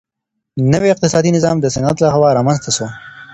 نوی 0.71 0.89
اقتصادي 0.93 1.31
نظام 1.37 1.57
د 1.61 1.65
صنعت 1.75 1.97
لخوا 2.03 2.29
رامنځته 2.37 2.69
سو. 2.77 2.85